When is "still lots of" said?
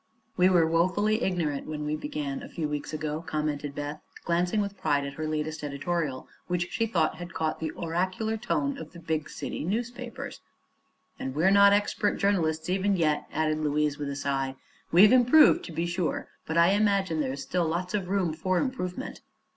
17.43-18.09